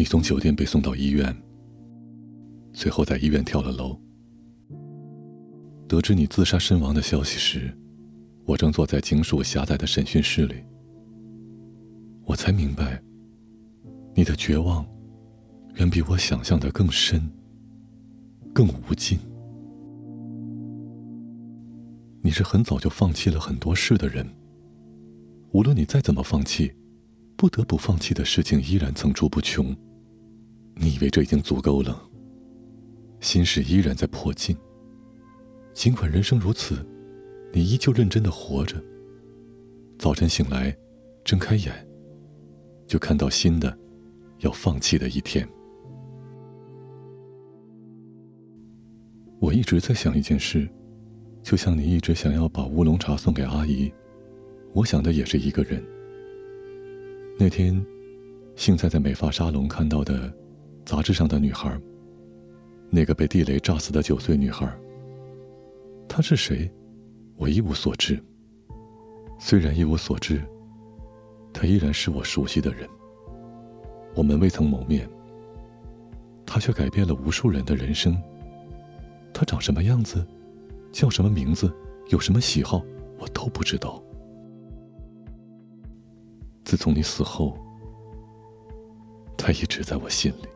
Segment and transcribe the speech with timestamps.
[0.00, 1.36] 你从酒店被送到医院，
[2.72, 4.00] 随后在医院跳了楼。
[5.86, 7.70] 得知你自杀身亡的消息时，
[8.46, 10.54] 我正坐在警署狭窄的审讯室里。
[12.24, 12.98] 我才明白，
[14.14, 14.86] 你的绝望
[15.74, 17.30] 远比我想象的更深、
[18.54, 19.18] 更无尽。
[22.22, 24.26] 你是很早就放弃了很多事的人。
[25.52, 26.72] 无论你再怎么放弃，
[27.36, 29.76] 不得不放弃的事情依然层出不穷。
[30.82, 32.02] 你以为这已经足够了？
[33.20, 34.56] 心事依然在迫近。
[35.74, 36.84] 尽管人生如此，
[37.52, 38.82] 你依旧认真的活着。
[39.98, 40.74] 早晨醒来，
[41.22, 41.86] 睁开眼，
[42.86, 43.76] 就看到新的
[44.38, 45.46] 要放弃的一天。
[49.38, 50.66] 我一直在想一件事，
[51.42, 53.92] 就像你一直想要把乌龙茶送给阿姨，
[54.72, 55.84] 我想的也是一个人。
[57.38, 57.84] 那天，
[58.56, 60.32] 幸在在美发沙龙看到的
[60.84, 61.80] 杂志上的女孩，
[62.90, 64.68] 那个被地雷炸死的九岁女孩。
[66.08, 66.70] 她是谁，
[67.36, 68.20] 我一无所知。
[69.38, 70.42] 虽然一无所知，
[71.52, 72.88] 她依然是我熟悉的人。
[74.14, 75.08] 我们未曾谋面，
[76.44, 78.20] 她却改变了无数人的人生。
[79.32, 80.26] 她长什么样子，
[80.90, 81.72] 叫什么名字，
[82.08, 82.82] 有什么喜好，
[83.18, 84.02] 我都不知道。
[86.64, 87.56] 自从你死后，
[89.36, 90.48] 他一直在我心里。